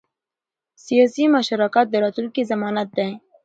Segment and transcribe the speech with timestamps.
[0.85, 3.09] سیاسي مشارکت د راتلونکي ضمانت دی